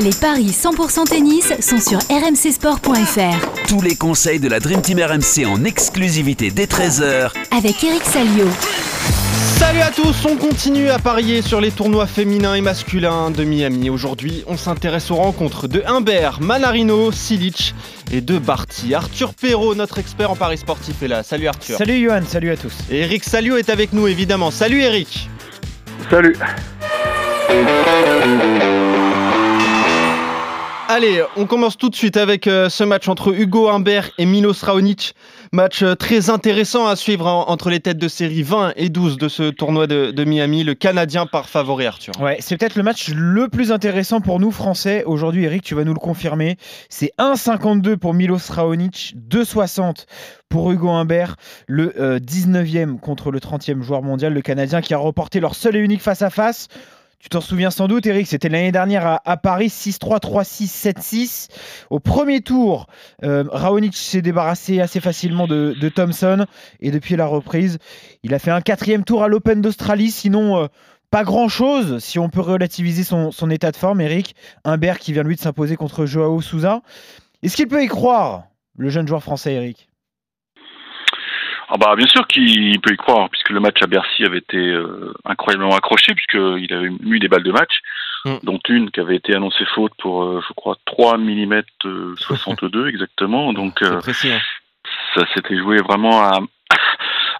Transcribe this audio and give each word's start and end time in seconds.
Les 0.00 0.14
paris 0.18 0.46
100% 0.46 1.04
tennis 1.08 1.52
sont 1.60 1.78
sur 1.78 1.98
rmcsport.fr. 2.08 3.68
Tous 3.68 3.82
les 3.82 3.96
conseils 3.96 4.40
de 4.40 4.48
la 4.48 4.58
Dream 4.58 4.80
Team 4.80 4.98
RMC 4.98 5.44
en 5.46 5.62
exclusivité 5.64 6.50
dès 6.50 6.64
13h 6.64 7.32
Avec 7.50 7.84
Eric 7.84 8.02
Salio. 8.04 8.46
Salut 9.58 9.80
à 9.80 9.90
tous, 9.90 10.24
on 10.24 10.36
continue 10.36 10.88
à 10.88 10.98
parier 10.98 11.42
sur 11.42 11.60
les 11.60 11.70
tournois 11.70 12.06
féminins 12.06 12.54
et 12.54 12.62
masculins 12.62 13.30
de 13.30 13.44
Miami. 13.44 13.90
Aujourd'hui, 13.90 14.42
on 14.46 14.56
s'intéresse 14.56 15.10
aux 15.10 15.16
rencontres 15.16 15.68
de 15.68 15.82
Humbert, 15.84 16.40
Manarino, 16.40 17.12
Silic 17.12 17.74
et 18.10 18.22
de 18.22 18.38
Barty. 18.38 18.94
Arthur 18.94 19.34
Perrault, 19.34 19.74
notre 19.74 19.98
expert 19.98 20.30
en 20.30 20.36
paris 20.36 20.56
sportif, 20.56 21.02
est 21.02 21.08
là. 21.08 21.22
Salut 21.22 21.46
Arthur. 21.46 21.76
Salut 21.76 22.02
Johan, 22.02 22.22
salut 22.26 22.50
à 22.50 22.56
tous. 22.56 22.72
Et 22.90 23.00
Eric 23.00 23.22
Salio 23.22 23.58
est 23.58 23.68
avec 23.68 23.92
nous 23.92 24.08
évidemment. 24.08 24.50
Salut 24.50 24.80
Eric. 24.80 25.28
Salut. 26.08 26.36
Allez, 30.92 31.22
on 31.36 31.46
commence 31.46 31.78
tout 31.78 31.88
de 31.88 31.94
suite 31.94 32.16
avec 32.16 32.48
euh, 32.48 32.68
ce 32.68 32.82
match 32.82 33.06
entre 33.06 33.32
Hugo 33.32 33.68
Humbert 33.68 34.10
et 34.18 34.26
Milos 34.26 34.54
Raonic. 34.64 35.14
Match 35.52 35.84
euh, 35.84 35.94
très 35.94 36.30
intéressant 36.30 36.88
à 36.88 36.96
suivre 36.96 37.28
en- 37.28 37.48
entre 37.48 37.70
les 37.70 37.78
têtes 37.78 37.98
de 37.98 38.08
série 38.08 38.42
20 38.42 38.72
et 38.74 38.88
12 38.88 39.16
de 39.16 39.28
ce 39.28 39.50
tournoi 39.50 39.86
de, 39.86 40.24
Miami. 40.24 40.64
Le 40.64 40.74
Canadien 40.74 41.26
par 41.26 41.48
favori, 41.48 41.86
Arthur. 41.86 42.12
Ouais, 42.20 42.38
c'est 42.40 42.56
peut-être 42.56 42.74
le 42.74 42.82
match 42.82 43.08
le 43.14 43.46
plus 43.46 43.70
intéressant 43.70 44.20
pour 44.20 44.40
nous 44.40 44.50
Français. 44.50 45.04
Aujourd'hui, 45.06 45.44
Eric, 45.44 45.62
tu 45.62 45.76
vas 45.76 45.84
nous 45.84 45.94
le 45.94 46.00
confirmer. 46.00 46.56
C'est 46.88 47.12
1,52 47.20 47.96
pour 47.96 48.12
Milos 48.12 48.50
Raonic, 48.50 49.14
2,60 49.30 50.06
pour 50.48 50.72
Hugo 50.72 50.88
Humbert, 50.88 51.36
le 51.68 51.94
euh, 52.00 52.18
19e 52.18 52.98
contre 52.98 53.30
le 53.30 53.38
30e 53.38 53.80
joueur 53.82 54.02
mondial, 54.02 54.32
le 54.34 54.42
Canadien 54.42 54.80
qui 54.80 54.92
a 54.92 54.98
reporté 54.98 55.38
leur 55.38 55.54
seul 55.54 55.76
et 55.76 55.78
unique 55.78 56.02
face-à-face. 56.02 56.66
Tu 57.20 57.28
t'en 57.28 57.42
souviens 57.42 57.70
sans 57.70 57.86
doute, 57.86 58.06
Eric, 58.06 58.26
c'était 58.26 58.48
l'année 58.48 58.72
dernière 58.72 59.20
à, 59.22 59.36
Paris, 59.36 59.66
6-3, 59.66 60.20
3-6, 60.20 60.92
7-6. 60.94 61.48
Au 61.90 62.00
premier 62.00 62.40
tour, 62.40 62.86
euh, 63.24 63.44
Raonic 63.52 63.94
s'est 63.94 64.22
débarrassé 64.22 64.80
assez 64.80 65.00
facilement 65.00 65.46
de, 65.46 65.76
de 65.78 65.88
Thompson. 65.90 66.46
Et 66.80 66.90
depuis 66.90 67.16
la 67.16 67.26
reprise, 67.26 67.78
il 68.22 68.32
a 68.32 68.38
fait 68.38 68.50
un 68.50 68.62
quatrième 68.62 69.04
tour 69.04 69.22
à 69.22 69.28
l'Open 69.28 69.60
d'Australie. 69.60 70.10
Sinon, 70.10 70.62
euh, 70.62 70.66
pas 71.10 71.22
grand-chose 71.22 71.98
si 71.98 72.18
on 72.18 72.30
peut 72.30 72.40
relativiser 72.40 73.04
son, 73.04 73.30
son 73.32 73.50
état 73.50 73.70
de 73.70 73.76
forme, 73.76 74.00
Eric. 74.00 74.34
Humbert 74.64 74.98
qui 74.98 75.12
vient 75.12 75.22
lui 75.22 75.36
de 75.36 75.40
s'imposer 75.42 75.76
contre 75.76 76.06
Joao 76.06 76.40
Souza. 76.40 76.80
Est-ce 77.42 77.54
qu'il 77.54 77.68
peut 77.68 77.84
y 77.84 77.88
croire, 77.88 78.44
le 78.78 78.88
jeune 78.88 79.06
joueur 79.06 79.22
français, 79.22 79.52
Eric? 79.52 79.89
Ah 81.72 81.76
bah 81.78 81.94
bien 81.96 82.06
sûr 82.08 82.26
qu'il 82.26 82.80
peut 82.80 82.92
y 82.92 82.96
croire, 82.96 83.30
puisque 83.30 83.50
le 83.50 83.60
match 83.60 83.76
à 83.80 83.86
Bercy 83.86 84.24
avait 84.24 84.38
été 84.38 84.58
euh, 84.58 85.12
incroyablement 85.24 85.76
accroché, 85.76 86.14
puisqu'il 86.14 86.72
avait 86.74 86.90
eu 87.04 87.18
des 87.20 87.28
balles 87.28 87.42
de 87.44 87.52
match, 87.52 87.72
Mm. 88.26 88.36
dont 88.42 88.60
une 88.68 88.90
qui 88.90 89.00
avait 89.00 89.16
été 89.16 89.34
annoncée 89.34 89.64
faute 89.74 89.92
pour, 89.98 90.24
euh, 90.24 90.42
je 90.46 90.52
crois, 90.52 90.76
3 90.84 91.16
mm 91.16 91.62
62 92.18 92.88
exactement. 92.88 93.52
Donc 93.54 93.80
euh, 93.82 93.98
précis. 94.00 94.30
hein. 94.30 94.40
ça 95.14 95.24
s'était 95.32 95.56
joué 95.56 95.78
vraiment 95.78 96.20
à, 96.20 96.38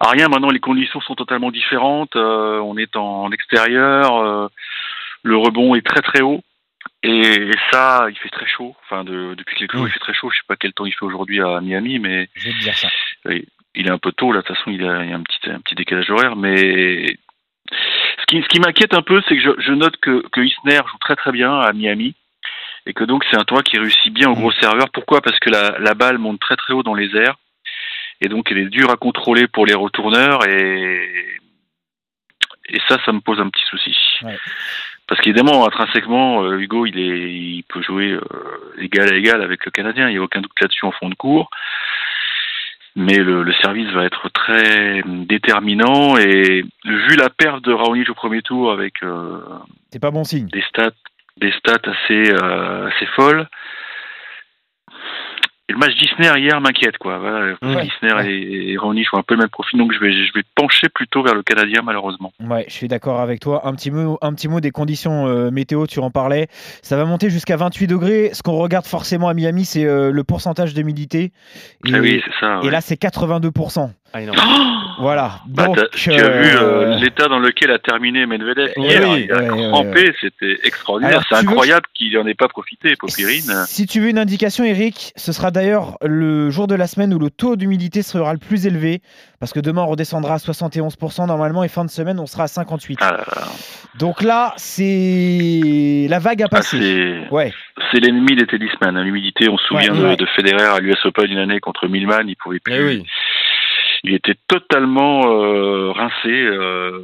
à 0.01 0.09
rien. 0.11 0.29
Maintenant, 0.29 0.49
les 0.51 0.59
conditions 0.61 1.01
sont 1.03 1.15
totalement 1.17 1.51
différentes. 1.51 2.17
On 2.17 2.79
est 2.79 2.97
en 2.97 3.31
extérieur, 3.31 4.49
le 5.23 5.37
rebond 5.37 5.75
est 5.75 5.85
très 5.87 6.01
très 6.01 6.23
haut. 6.23 6.41
Et, 7.03 7.51
ça, 7.71 8.07
il 8.09 8.17
fait 8.17 8.31
très 8.31 8.47
chaud. 8.47 8.75
Enfin, 8.85 9.05
de- 9.05 9.35
depuis 9.35 9.57
quelques 9.57 9.73
jours, 9.75 9.85
Mm. 9.85 9.89
il 9.89 9.93
fait 9.93 9.99
très 9.99 10.15
chaud. 10.15 10.31
Je 10.31 10.37
sais 10.37 10.45
pas 10.49 10.57
quel 10.57 10.73
temps 10.73 10.87
il 10.87 10.93
fait 10.93 11.05
aujourd'hui 11.05 11.43
à 11.43 11.61
Miami, 11.61 11.99
mais 11.99 12.29
Je 12.35 12.47
vais 12.49 12.53
te 12.55 12.59
dire 12.63 12.75
ça. 12.77 12.89
Il 13.75 13.87
est 13.87 13.91
un 13.91 13.99
peu 13.99 14.13
tôt 14.13 14.33
là. 14.33 14.41
De 14.41 14.47
toute 14.47 14.57
façon, 14.57 14.71
il 14.71 14.83
y 14.83 14.89
a, 14.89 15.05
il 15.05 15.13
a 15.13 15.17
un 15.17 15.23
petit 15.23 15.51
un 15.51 15.61
petit 15.61 15.75
décalage 15.75 16.11
horaire, 16.11 16.37
mais 16.37 17.07
ce 17.71 18.27
qui 18.27 18.43
ce 18.43 18.49
qui 18.49 18.61
m'inquiète 18.61 18.95
un 18.95 19.03
peu, 19.03 19.23
c'est 19.29 19.37
que 19.37 19.43
je, 19.43 19.51
je 19.59 19.73
note 19.73 19.97
que 19.99 20.23
que 20.33 20.41
Isner 20.41 20.81
joue 20.91 20.99
très 21.01 21.17
très 21.17 21.33
bien 21.33 21.59
à 21.59 21.73
Miami 21.73 22.15
et 22.87 22.93
que 22.93 23.05
donc 23.05 23.25
c'est 23.31 23.39
un 23.39 23.45
toit 23.45 23.63
qui 23.63 23.79
réussit 23.79 24.13
bien 24.13 24.31
au 24.31 24.35
gros 24.35 24.53
serveur. 24.53 24.91
Pourquoi? 24.91 25.21
Parce 25.21 25.39
que 25.39 25.51
la 25.51 25.79
la 25.79 25.95
balle 25.95 26.19
monte 26.19 26.41
très 26.41 26.57
très 26.57 26.73
haut 26.73 26.83
dans 26.83 26.95
les 26.95 27.15
airs 27.17 27.37
et 28.21 28.29
donc 28.29 28.51
elle 28.51 28.59
est 28.59 28.67
dure 28.67 28.91
à 28.91 28.97
contrôler 28.97 29.47
pour 29.47 29.67
les 29.67 29.75
retourneurs 29.75 30.47
et 30.47 31.39
et 32.73 32.81
ça, 32.89 32.99
ça 33.05 33.13
me 33.13 33.21
pose 33.21 33.41
un 33.41 33.49
petit 33.49 33.65
souci. 33.69 33.97
Ouais. 34.23 34.39
Parce 35.09 35.21
qu'évidemment, 35.21 35.67
intrinsèquement, 35.67 36.45
euh, 36.45 36.61
Hugo, 36.61 36.87
il 36.87 36.99
est, 36.99 37.33
il 37.33 37.65
peut 37.65 37.83
jouer 37.83 38.13
euh, 38.13 38.21
égal 38.79 39.13
à 39.13 39.17
égal 39.17 39.43
avec 39.43 39.65
le 39.65 39.73
Canadien. 39.73 40.09
Il 40.09 40.13
n'y 40.13 40.19
a 40.19 40.23
aucun 40.23 40.41
doute 40.41 40.53
là-dessus 40.61 40.85
en 40.85 40.93
fond 40.93 41.09
de 41.09 41.17
cours 41.17 41.51
mais 42.97 43.17
le, 43.17 43.43
le 43.43 43.53
service 43.63 43.89
va 43.93 44.05
être 44.05 44.29
très 44.31 45.03
déterminant 45.07 46.17
et 46.17 46.65
vu 46.85 47.17
la 47.17 47.31
perte 47.31 47.65
de 47.65 47.73
Raonic 47.73 48.09
au 48.11 48.15
premier 48.15 48.43
tour 48.43 48.73
avec 48.73 49.03
euh, 49.03 49.41
C'est 49.93 50.01
pas 50.01 50.11
bon 50.11 50.25
signe. 50.25 50.49
des 50.49 50.63
stats 50.63 50.91
des 51.37 51.53
stats 51.53 51.79
assez 51.85 52.33
euh, 52.33 52.89
assez 52.89 53.07
folles 53.17 53.49
et 55.71 55.73
le 55.73 55.79
match 55.79 55.93
d'Isner 55.97 56.39
hier 56.41 56.61
m'inquiète 56.61 56.99
quoi 56.99 57.19
voilà 57.19 57.55
Ouais, 57.63 57.87
Isner 57.87 58.15
ouais. 58.15 58.33
et, 58.33 58.73
et 58.73 58.77
Raonic 58.79 59.07
ont 59.15 59.19
un 59.19 59.23
peu 59.23 59.35
le 59.35 59.41
même 59.41 59.49
profil 59.49 59.79
donc 59.79 59.93
je 59.93 60.01
vais 60.01 60.13
je 60.13 60.33
vais 60.35 60.43
pencher 60.55 60.89
plutôt 60.89 61.23
vers 61.23 61.35
le 61.35 61.43
Canadien 61.43 61.81
malheureusement 61.85 62.33
Ouais, 62.41 62.65
je 62.69 62.73
suis 62.75 62.89
d'accord 62.89 63.21
avec 63.21 63.39
toi. 63.41 63.67
Un 63.67 63.75
petit 63.75 63.91
mot, 63.91 64.19
un 64.23 64.33
petit 64.35 64.49
mot 64.49 64.61
des 64.61 64.71
conditions 64.71 65.27
euh, 65.29 65.51
météo, 65.51 65.87
tu 65.87 66.01
en 66.01 66.11
parlais. 66.11 66.49
Ça 66.83 66.97
va 66.97 67.05
monter 67.05 67.31
jusqu'à 67.31 67.57
28 67.57 67.87
degrés. 67.87 68.31
Ce 68.33 68.43
qu'on 68.43 68.57
regarde 68.57 68.87
forcément 68.87 69.29
à 69.29 69.35
Miami, 69.35 69.65
c'est 69.65 69.85
euh, 69.85 70.11
le 70.11 70.25
pourcentage 70.25 70.75
d'humidité. 70.75 71.33
Et, 71.87 71.93
Ah 71.95 71.99
oui 72.01 72.23
ça 72.41 72.61
et 72.63 72.71
là, 72.71 72.81
c'est 72.81 73.01
82%. 73.01 73.91
Ah. 74.13 74.19
Voilà. 75.01 75.41
Bah, 75.47 75.65
Donc, 75.65 75.79
tu 75.93 76.11
as 76.13 76.25
euh, 76.27 76.43
vu 76.43 76.51
euh, 76.59 76.97
l'état 76.99 77.27
dans 77.27 77.39
lequel 77.39 77.71
a 77.71 77.79
terminé 77.79 78.27
Medvedev 78.27 78.71
Oui, 78.77 78.85
hier, 78.87 79.03
oui, 79.09 79.25
il 79.31 79.33
a 79.33 79.45
crampé, 79.49 80.13
c'était 80.21 80.59
extraordinaire. 80.63 81.23
C'est 81.27 81.37
veux- 81.37 81.41
incroyable 81.41 81.87
qu'il 81.95 82.13
n'en 82.13 82.27
ait 82.27 82.35
pas 82.35 82.49
profité, 82.49 82.93
Popirine. 82.99 83.65
Si 83.67 83.87
tu 83.87 84.01
veux 84.01 84.11
une 84.11 84.19
indication, 84.19 84.63
Eric, 84.63 85.13
ce 85.17 85.33
sera 85.33 85.51
d'ailleurs 85.51 85.97
le 86.05 86.51
jour 86.51 86.67
de 86.67 86.75
la 86.75 86.87
semaine 86.87 87.15
où 87.15 87.19
le 87.19 87.31
taux 87.31 87.57
d'humidité 87.57 88.03
sera 88.03 88.35
le 88.35 88.39
plus 88.39 88.67
élevé, 88.67 89.01
parce 89.39 89.55
que 89.55 89.61
demain 89.61 89.83
on 89.85 89.87
redescendra 89.87 90.35
à 90.35 90.39
71% 90.39 91.27
normalement 91.27 91.65
et 91.65 91.69
fin 91.69 91.87
de 91.87 91.91
semaine 91.91 92.19
on 92.21 92.27
sera 92.27 92.43
à 92.43 92.47
58%. 92.47 92.97
Ah 93.01 93.13
là 93.13 93.25
là. 93.35 93.43
Donc 93.99 94.23
là, 94.23 94.53
c'est 94.59 96.07
la 96.11 96.19
vague 96.19 96.43
a 96.43 96.47
Ah, 96.47 96.57
passé. 96.57 96.79
c'est 96.79 97.35
ouais, 97.35 97.53
c'est 97.91 98.01
l'ennemi 98.01 98.37
des 98.37 98.47
tennisman. 98.47 98.97
hein. 98.97 99.03
L'humidité, 99.05 99.49
on 99.49 99.57
se 99.57 99.65
souvient 99.67 99.93
Ouais, 99.95 99.99
de, 99.99 100.05
ouais. 100.09 100.17
de 100.17 100.27
Federer 100.37 100.63
à 100.65 100.79
l'US 100.79 100.97
Open 101.07 101.31
une 101.31 101.39
année 101.39 101.61
contre 101.61 101.89
Milman, 101.89 102.25
il 102.29 102.37
pouvait 102.37 102.61
plus. 102.61 103.03
Il 104.05 104.15
était 104.15 104.37
totalement 104.49 105.23
euh, 105.27 105.93
rincé. 105.93 106.29
euh, 106.29 107.01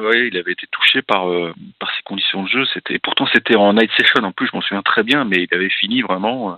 ouais, 0.00 0.28
il 0.28 0.36
avait 0.36 0.52
été 0.52 0.66
touché 0.70 1.02
par 1.02 1.28
euh, 1.28 1.52
par 1.78 1.90
ces 1.96 2.02
conditions 2.02 2.42
de 2.42 2.48
jeu. 2.48 2.64
C'était 2.72 2.98
pourtant 2.98 3.26
c'était 3.32 3.56
en 3.56 3.72
night 3.74 3.90
session 3.96 4.22
en 4.24 4.32
plus, 4.32 4.48
je 4.50 4.56
m'en 4.56 4.62
souviens 4.62 4.82
très 4.82 5.02
bien, 5.02 5.24
mais 5.24 5.46
il 5.48 5.54
avait 5.54 5.70
fini 5.70 6.02
vraiment 6.02 6.52
euh, 6.52 6.56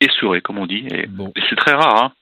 essouré, 0.00 0.40
comme 0.40 0.58
on 0.58 0.66
dit. 0.66 0.86
Et, 0.92 1.06
bon. 1.06 1.32
et 1.36 1.40
c'est 1.48 1.56
très 1.56 1.74
rare. 1.74 2.04
Hein. 2.04 2.12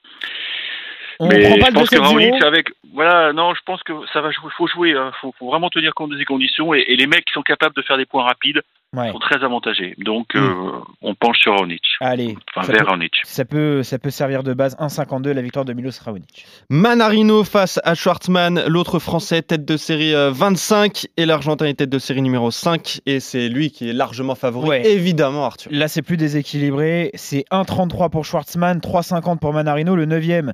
On 1.21 1.29
mais 1.29 1.43
prend 1.49 1.59
pas 1.59 1.67
je 1.67 1.75
pense 1.75 1.91
que 1.91 1.97
2-7-0. 1.97 2.03
Raonic 2.03 2.43
avec 2.43 2.69
voilà 2.93 3.33
non 3.33 3.55
je 3.55 3.61
pense 3.65 3.81
que 3.85 3.93
ça 4.13 4.21
va 4.21 4.33
jouer 4.33 4.51
faut 4.57 4.67
jouer 4.67 4.95
hein. 4.95 5.13
faut, 5.21 5.33
faut 5.39 5.47
vraiment 5.47 5.71
tenir 5.71 5.95
compte 5.95 6.11
de 6.11 6.19
ces 6.19 6.25
conditions 6.25 6.75
et, 6.75 6.81
et 6.89 6.97
les 6.97 7.07
mecs 7.07 7.25
qui 7.25 7.33
sont 7.33 7.43
capables 7.43 7.75
de 7.77 7.83
faire 7.83 7.97
des 7.97 8.05
points 8.05 8.25
rapides 8.25 8.63
Ouais. 8.97 9.11
sont 9.11 9.19
très 9.19 9.43
avantagés 9.43 9.95
donc 9.99 10.35
Mm. 10.35 10.39
euh, 10.39 10.71
on 11.03 11.15
penche 11.17 11.39
sur 11.41 11.53
Raonic 11.55 11.83
Allez, 12.01 12.37
enfin 12.55 12.65
ça 12.65 12.73
vers 12.73 12.83
peut, 12.83 12.89
Raonic 12.91 13.13
ça, 13.25 13.45
peut, 13.45 13.83
ça 13.83 13.99
peut 13.99 14.11
servir 14.11 14.45
de 14.45 14.55
base 14.55 14.77
1,52 14.79 15.33
la 15.33 15.43
victoire 15.43 15.65
de 15.65 15.73
Milos 15.73 15.91
Raonic. 16.05 16.47
Manarino 16.71 17.43
face 17.43 17.81
à 17.83 17.95
Schwartzmann, 17.97 18.63
l'autre 18.69 19.01
français 19.01 19.43
tête 19.43 19.65
de 19.65 19.77
série 19.77 20.15
euh, 20.15 20.31
25 20.31 21.07
et 21.17 21.27
l'Argentin 21.27 21.67
est 21.67 21.75
tête 21.75 21.91
de 21.91 21.99
série 21.99 22.23
numéro 22.23 22.51
5 22.53 23.01
et 23.07 23.19
c'est 23.19 23.49
lui 23.49 23.71
qui 23.73 23.89
est 23.91 23.93
largement 23.93 24.37
favori, 24.37 24.69
Ouais. 24.69 24.87
évidemment 24.87 25.45
Arthur. 25.45 25.73
Là, 25.73 25.89
c'est 25.89 26.03
plus 26.03 26.17
déséquilibré. 26.17 27.11
C'est 27.15 27.45
1,33 27.51 28.11
pour 28.11 28.25
Schwartzmann, 28.25 28.79
3,50 28.79 29.39
pour 29.41 29.53
Manarino, 29.53 29.97
le 29.97 30.07
9e 30.07 30.53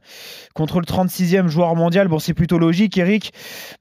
contre 0.54 0.80
le 0.80 0.86
36e 0.86 1.48
joueur 1.48 1.74
mondial. 1.76 2.08
Bon, 2.08 2.18
c'est 2.18 2.32
plutôt 2.34 2.58
logique, 2.58 2.96
Eric, 2.96 3.32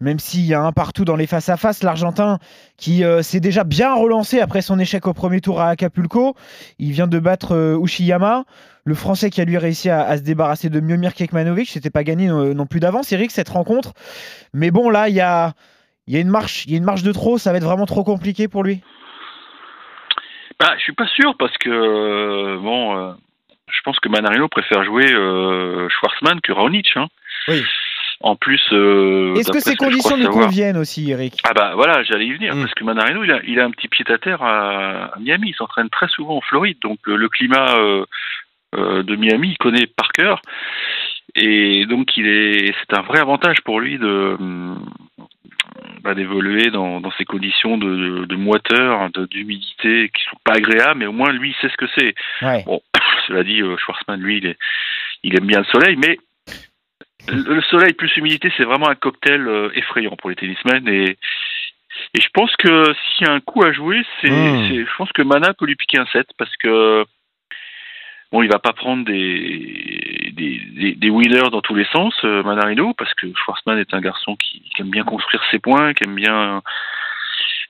même 0.01 0.19
s'il 0.19 0.45
y 0.45 0.53
a 0.53 0.61
un 0.61 0.71
partout 0.73 1.05
dans 1.05 1.15
les 1.15 1.27
face-à-face. 1.27 1.81
L'Argentin 1.83 2.39
qui 2.75 3.03
euh, 3.05 3.21
s'est 3.21 3.39
déjà 3.39 3.63
bien 3.63 3.93
relancé 3.93 4.39
après 4.41 4.48
son 4.61 4.79
échec 4.79 5.07
au 5.07 5.13
premier 5.13 5.41
tour 5.41 5.61
à 5.61 5.69
Acapulco. 5.69 6.35
Il 6.77 6.91
vient 6.91 7.07
de 7.07 7.19
battre 7.19 7.53
euh, 7.55 7.79
Ushiyama. 7.83 8.45
Le 8.85 8.95
Français 8.95 9.29
qui 9.29 9.39
a 9.41 9.45
lui 9.45 9.57
réussi 9.57 9.89
à, 9.89 10.01
à 10.01 10.17
se 10.17 10.23
débarrasser 10.23 10.69
de 10.69 10.79
Miomir 10.79 11.13
Kekmanovic. 11.13 11.69
C'était 11.69 11.89
pas 11.91 12.03
gagné 12.03 12.27
non 12.27 12.65
plus 12.65 12.79
d'avance, 12.79 13.11
Eric, 13.11 13.29
cette 13.29 13.49
rencontre. 13.49 13.93
Mais 14.53 14.71
bon, 14.71 14.89
là, 14.89 15.09
il 15.09 15.15
y 15.15 15.21
a, 15.21 15.53
il 16.07 16.15
y, 16.15 16.17
a 16.17 16.21
une 16.21 16.29
marche, 16.29 16.65
y 16.65 16.73
a 16.73 16.77
une 16.77 16.83
marche 16.83 17.03
de 17.03 17.11
trop. 17.11 17.37
Ça 17.37 17.51
va 17.51 17.59
être 17.59 17.63
vraiment 17.63 17.85
trop 17.85 18.03
compliqué 18.03 18.47
pour 18.47 18.63
lui. 18.63 18.81
bah 20.59 20.73
je 20.77 20.83
suis 20.83 20.93
pas 20.93 21.07
sûr 21.07 21.35
parce 21.37 21.55
que 21.59 21.69
euh, 21.69 22.57
bon 22.57 22.97
euh, 22.97 23.13
je 23.69 23.79
pense 23.83 23.99
que 23.99 24.09
Manarino 24.09 24.47
préfère 24.47 24.83
jouer 24.83 25.05
euh, 25.11 25.87
Schwarzman 25.89 26.41
que 26.41 26.51
Raonic 26.51 26.87
hein. 26.95 27.07
Oui. 27.47 27.63
En 28.21 28.35
plus 28.35 28.61
euh, 28.73 29.33
Est-ce 29.35 29.51
que 29.51 29.59
ces 29.59 29.75
conditions 29.75 30.17
nous 30.17 30.29
conviennent 30.29 30.77
aussi, 30.77 31.09
Eric? 31.11 31.39
Ah 31.47 31.53
bah 31.53 31.71
voilà, 31.75 32.03
j'allais 32.03 32.25
y 32.27 32.33
venir, 32.33 32.55
Mm. 32.55 32.61
parce 32.61 32.73
que 32.73 32.83
Manarino, 32.83 33.23
il 33.23 33.31
a, 33.31 33.39
il 33.47 33.59
a 33.59 33.65
un 33.65 33.71
petit 33.71 33.87
pied 33.87 34.05
à 34.09 34.17
terre 34.17 34.41
à, 34.43 35.13
à 35.15 35.19
Miami, 35.19 35.49
il 35.49 35.55
s'entraîne 35.55 35.89
très 35.89 36.07
souvent 36.09 36.37
en 36.37 36.41
Floride, 36.41 36.77
donc 36.81 36.99
euh, 37.07 37.15
le 37.15 37.29
climat 37.29 37.75
euh, 37.77 38.05
euh, 38.75 39.03
de 39.03 39.15
Miami, 39.15 39.49
il 39.51 39.57
connaît 39.57 39.87
par 39.87 40.09
cœur, 40.11 40.41
et 41.35 41.85
donc 41.85 42.17
il 42.17 42.27
est, 42.27 42.73
c'est 42.79 42.97
un 42.97 43.03
vrai 43.03 43.19
avantage 43.19 43.61
pour 43.61 43.79
lui 43.79 43.97
de, 43.97 44.35
hum, 44.39 44.85
bah, 46.03 46.13
d'évoluer 46.13 46.71
dans, 46.71 46.99
dans 47.01 47.11
ces 47.17 47.25
conditions 47.25 47.77
de, 47.77 47.95
de, 47.95 48.25
de 48.25 48.35
moiteur, 48.35 49.09
de- 49.11 49.25
d'humidité 49.27 50.09
qui 50.13 50.23
sont 50.29 50.37
pas 50.43 50.53
agréables, 50.53 50.99
mais 50.99 51.05
au 51.05 51.11
moins 51.13 51.31
lui 51.31 51.49
il 51.51 51.55
sait 51.61 51.69
ce 51.71 51.77
que 51.77 51.89
c'est. 51.97 52.15
Ouais. 52.41 52.63
Bon, 52.65 52.81
cela 53.27 53.43
dit, 53.43 53.61
Schwarzman, 53.77 54.19
lui, 54.19 54.37
il, 54.39 54.45
est, 54.47 54.57
il 55.23 55.37
aime 55.37 55.45
bien 55.45 55.59
le 55.59 55.65
soleil, 55.65 55.95
mais 55.97 56.17
le, 57.27 57.55
le 57.55 57.61
soleil 57.63 57.93
plus 57.93 58.15
humidité, 58.17 58.51
c'est 58.57 58.63
vraiment 58.63 58.89
un 58.89 58.95
cocktail 58.95 59.47
euh, 59.47 59.69
effrayant 59.75 60.15
pour 60.15 60.29
les 60.29 60.35
tennismen. 60.35 60.87
Et, 60.87 61.17
et 62.13 62.21
je 62.21 62.29
pense 62.33 62.55
que 62.55 62.93
s'il 63.15 63.27
y 63.27 63.29
a 63.29 63.33
un 63.33 63.39
coup 63.41 63.63
à 63.63 63.71
jouer, 63.71 64.01
c'est, 64.21 64.29
Mm. 64.31 64.67
c'est- 64.67 64.85
je 64.85 64.95
pense 64.97 65.11
que 65.11 65.21
Mana 65.21 65.53
peut 65.53 65.65
lui 65.65 65.75
piquer 65.75 65.99
un 65.99 66.05
set 66.07 66.27
parce 66.37 66.55
que 66.57 67.05
bon, 68.31 68.41
il 68.43 68.49
va 68.49 68.59
pas 68.59 68.73
prendre 68.73 69.03
des 69.05 70.31
des, 70.33 70.59
des, 70.77 70.91
des 70.95 71.09
wheelers 71.09 71.49
dans 71.51 71.61
tous 71.61 71.75
les 71.75 71.85
sens, 71.85 72.13
euh, 72.23 72.43
Manarino, 72.43 72.93
parce 72.93 73.13
que 73.15 73.27
Schwarzman 73.35 73.77
est 73.79 73.93
un 73.93 73.99
garçon 74.01 74.35
qui, 74.37 74.61
qui 74.61 74.81
aime 74.81 74.89
bien 74.91 75.03
construire 75.03 75.43
ses 75.51 75.59
points, 75.59 75.93
qui 75.93 76.05
aime 76.05 76.15
bien 76.15 76.61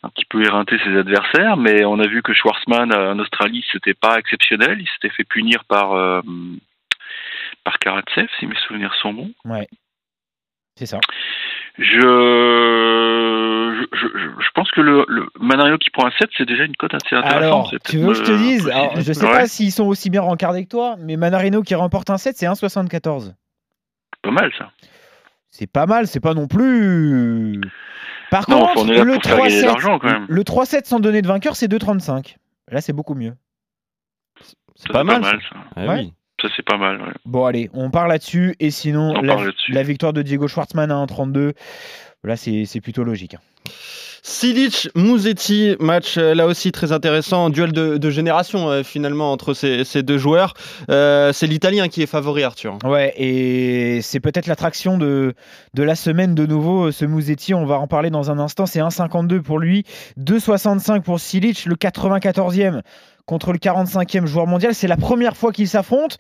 un 0.04 0.10
petit 0.10 0.26
peu 0.26 0.42
éreinter 0.46 0.78
ses 0.86 0.96
adversaires, 0.96 1.58
mais 1.58 1.84
on 1.86 2.00
a 2.00 2.08
vu 2.08 2.22
que 2.22 2.34
Schwarzman 2.34 2.94
euh, 2.94 3.14
en 3.14 3.20
Australie 3.20 3.66
c'était 3.72 3.94
pas 3.96 4.18
exceptionnel, 4.20 4.78
il 4.80 4.88
s'était 4.88 5.10
fait 5.16 5.24
punir 5.24 5.64
par 5.66 5.94
euh, 5.94 6.22
par 7.64 7.78
Karatsev 7.80 8.28
si 8.40 8.48
mes 8.48 8.56
souvenirs 8.68 8.94
sont 9.02 9.14
bons. 9.14 9.32
C'est 10.76 10.86
ça. 10.86 11.00
Je 11.78 11.90
je, 13.94 14.08
je, 14.08 14.08
je 14.44 14.50
pense 14.54 14.70
que 14.72 14.82
le, 14.82 15.06
le 15.08 15.28
Manarino 15.40 15.78
qui 15.78 15.90
prend 15.90 16.06
un 16.08 16.12
7 16.20 16.30
c'est 16.38 16.46
déjà 16.46 16.64
une 16.66 16.76
cote 16.76 16.94
assez 16.94 17.16
intéressante. 17.16 17.44
Alors, 17.44 17.70
C'est 17.70 17.84
tu 17.84 17.98
veux 18.00 18.08
que 18.10 18.14
je 18.16 18.24
te 18.24 18.32
dise 18.38 18.68
Alors. 18.70 19.00
Je 19.00 19.14
sais 19.14 19.26
Ouais, 19.26 19.32
pas 19.32 19.48
s'ils 19.48 19.72
sont 19.72 19.86
aussi 19.86 20.10
bien 20.10 20.22
rencardés 20.22 20.64
que 20.66 20.70
toi, 20.70 20.96
mais 21.00 21.16
Manarino 21.18 21.62
qui 21.62 21.76
remporte 21.76 22.10
un 22.10 22.18
7, 22.18 22.36
c'est 22.38 22.46
1,74. 22.48 23.34
pas 24.22 24.32
mal 24.32 24.52
ça. 24.58 24.72
C'est 25.52 25.68
pas 25.72 25.86
mal, 25.86 26.08
c'est 26.08 26.20
pas 26.20 26.34
non 26.34 26.48
plus. 26.48 27.60
Par 28.30 28.50
Non, 28.50 28.68
contre, 28.68 28.84
on 28.84 28.88
est 28.90 28.98
là 28.98 29.04
le 29.04 29.14
pour 29.14 29.24
faire 29.24 29.38
gagner 29.38 29.50
de 29.62 29.62
3-7 29.62 29.66
l'argent, 29.66 30.00
quand 30.00 30.08
même. 30.12 30.26
le 30.30 30.44
3-7 30.44 30.86
sans 30.86 31.00
donner 31.00 31.22
de 31.22 31.28
vainqueur, 31.28 31.56
c'est 31.56 31.68
2,35. 31.72 32.36
Là, 32.70 32.82
c'est 32.82 32.94
beaucoup 32.94 33.16
mieux. 33.16 33.34
C'est 34.76 34.92
pas 34.92 35.04
mal. 35.04 35.24
ça. 35.24 35.32
ça. 35.32 35.56
Ah 35.76 35.86
Ouais. 35.88 35.96
oui. 36.00 36.14
Ça 36.42 36.48
c'est 36.56 36.66
pas 36.66 36.78
mal. 36.78 37.02
ouais. 37.02 37.14
Bon, 37.26 37.46
allez, 37.46 37.70
on 37.74 37.90
part 37.92 38.08
là-dessus. 38.08 38.56
Et 38.60 38.72
sinon, 38.72 39.14
On 39.16 39.22
la, 39.22 39.36
part 39.36 39.44
là-dessus. 39.46 39.72
la 39.72 39.84
victoire 39.84 40.14
de 40.14 40.22
Diego 40.22 40.48
Schwartzmann 40.48 40.92
à 40.92 40.96
1,32. 41.06 41.54
Là, 42.24 42.36
c'est 42.36 42.66
c'est 42.66 42.82
plutôt 42.82 43.04
logique. 43.04 43.36
hein. 43.36 43.72
Silic, 44.22 44.90
Musetti, 44.96 45.78
match 45.80 46.18
euh, 46.18 46.36
là 46.36 46.46
aussi 46.46 46.74
très 46.74 46.92
intéressant, 46.92 47.50
duel 47.50 47.72
de, 47.72 47.98
de 47.98 48.10
génération 48.10 48.70
euh, 48.70 48.84
finalement 48.84 49.32
entre 49.32 49.54
ces, 49.54 49.86
ces 49.86 50.04
deux 50.04 50.18
joueurs. 50.18 50.56
Euh, 50.92 51.32
c'est 51.32 51.48
l'Italien 51.48 51.88
qui 51.88 52.02
est 52.02 52.06
favori, 52.06 52.44
Arthur. 52.44 52.78
Ouais, 52.84 53.14
et 53.16 54.02
c'est 54.02 54.20
peut-être 54.20 54.48
l'attraction 54.48 54.98
de, 54.98 55.36
de 55.74 55.84
la 55.84 55.96
semaine 55.96 56.36
de 56.36 56.46
nouveau, 56.46 56.92
ce 56.92 57.06
Mouzetti. 57.06 57.54
On 57.54 57.66
va 57.66 57.80
en 57.80 57.88
parler 57.88 58.10
dans 58.10 58.30
un 58.30 58.40
instant. 58.40 58.66
C'est 58.66 58.80
1,52 58.82 59.40
pour 59.42 59.58
lui, 59.58 59.86
2,65 60.20 61.02
pour 61.02 61.20
Silic, 61.22 61.66
le 61.66 61.76
94e 61.76 62.82
contre 63.30 63.52
le 63.54 63.60
45e 63.60 64.26
joueur 64.26 64.48
mondial. 64.48 64.74
C'est 64.74 64.88
la 64.88 64.98
première 64.98 65.38
fois 65.38 65.52
qu'ils 65.52 65.68
s'affrontent. 65.68 66.16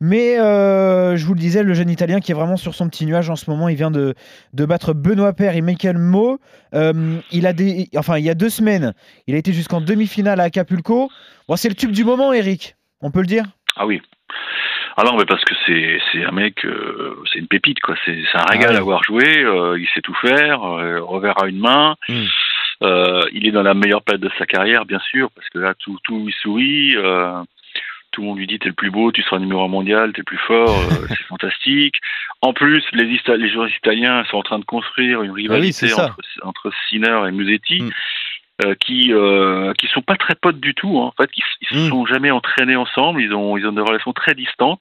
Mais 0.00 0.40
euh, 0.40 1.14
je 1.14 1.26
vous 1.26 1.34
le 1.34 1.38
disais, 1.38 1.62
le 1.62 1.74
jeune 1.74 1.90
Italien 1.90 2.18
qui 2.18 2.32
est 2.32 2.34
vraiment 2.34 2.56
sur 2.56 2.74
son 2.74 2.88
petit 2.88 3.04
nuage 3.04 3.28
en 3.28 3.36
ce 3.36 3.50
moment, 3.50 3.68
il 3.68 3.76
vient 3.76 3.90
de, 3.90 4.14
de 4.54 4.64
battre 4.64 4.94
Benoît 4.94 5.34
Paire 5.34 5.54
et 5.54 5.60
Michael 5.60 5.98
Mo. 5.98 6.38
Euh, 6.74 7.18
il 7.30 7.46
a 7.46 7.52
des, 7.52 7.88
enfin, 7.96 8.16
il 8.16 8.24
y 8.24 8.30
a 8.30 8.34
deux 8.34 8.48
semaines, 8.48 8.94
il 9.26 9.34
a 9.34 9.38
été 9.38 9.52
jusqu'en 9.52 9.82
demi-finale 9.82 10.40
à 10.40 10.44
Acapulco. 10.44 11.10
Bon, 11.46 11.56
c'est 11.56 11.68
le 11.68 11.74
tube 11.74 11.92
du 11.92 12.04
moment, 12.04 12.32
Eric. 12.32 12.74
On 13.02 13.10
peut 13.10 13.20
le 13.20 13.26
dire? 13.26 13.44
Ah 13.76 13.84
oui. 13.86 14.00
Ah 14.96 15.02
non, 15.04 15.18
mais 15.18 15.26
parce 15.26 15.44
que 15.44 15.54
c'est 15.66 15.98
c'est 16.10 16.24
un 16.24 16.30
mec, 16.32 16.64
euh, 16.64 17.14
c'est 17.30 17.38
une 17.38 17.48
pépite 17.48 17.80
quoi. 17.80 17.94
C'est 18.06 18.16
un 18.32 18.44
régal 18.50 18.68
Ah 18.68 18.72
ouais. 18.72 18.76
à 18.76 18.80
avoir 18.80 19.02
joué. 19.04 19.44
euh, 19.44 19.78
il 19.78 19.86
sait 19.94 20.00
tout 20.00 20.14
faire, 20.22 20.62
euh, 20.64 21.02
revers 21.02 21.36
à 21.42 21.48
une 21.48 21.58
main. 21.58 21.96
Mm. 22.08 22.24
Euh, 22.82 23.22
il 23.32 23.46
est 23.46 23.52
dans 23.52 23.62
la 23.62 23.74
meilleure 23.74 24.02
période 24.02 24.20
de 24.22 24.30
sa 24.38 24.46
carrière, 24.46 24.84
bien 24.84 25.00
sûr, 25.10 25.30
parce 25.34 25.48
que 25.48 25.58
là 25.58 25.74
tout 25.78 25.98
tout 26.04 26.24
lui 26.26 26.34
sourit. 26.42 26.94
euh, 26.96 27.42
tout 28.12 28.22
le 28.22 28.28
monde 28.28 28.38
lui 28.38 28.46
dit 28.46 28.58
t'es 28.58 28.68
le 28.68 28.74
plus 28.74 28.90
beau, 28.90 29.12
tu 29.12 29.22
seras 29.22 29.38
numéro 29.38 29.62
un 29.62 29.68
mondial, 29.68 30.12
t'es 30.12 30.20
le 30.20 30.24
plus 30.24 30.38
fort, 30.38 30.70
euh, 30.70 31.06
c'est 31.08 31.22
fantastique. 31.24 31.96
En 32.40 32.52
plus, 32.54 32.82
les, 32.92 33.04
les 33.04 33.48
joueurs 33.50 33.68
italiens 33.68 34.24
sont 34.30 34.38
en 34.38 34.42
train 34.42 34.58
de 34.58 34.64
construire 34.64 35.22
une 35.22 35.32
rivalité 35.32 35.72
c'est 35.72 35.88
ça. 35.88 36.06
entre, 36.06 36.18
entre 36.42 36.70
Sinner 36.88 37.20
et 37.28 37.32
Musetti. 37.32 37.82
Mm. 37.82 37.90
euh, 38.64 38.74
qui 38.80 39.12
euh, 39.12 39.74
qui 39.74 39.86
sont 39.88 40.00
pas 40.00 40.16
très 40.16 40.34
potes 40.34 40.60
du 40.60 40.72
tout 40.74 40.98
hein. 40.98 41.12
en 41.12 41.22
fait 41.22 41.28
ils, 41.36 41.42
ils 41.60 41.68
se 41.68 41.74
Mm. 41.86 41.88
sont 41.90 42.06
jamais 42.06 42.30
entraînés 42.30 42.76
ensemble 42.76 43.20
ils 43.20 43.34
ont 43.34 43.58
ils 43.58 43.66
ont 43.66 43.72
des 43.72 43.82
relations 43.82 44.14
très 44.14 44.34
distantes 44.34 44.80